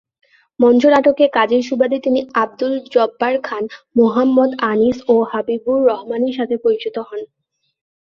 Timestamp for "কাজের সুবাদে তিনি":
1.33-2.19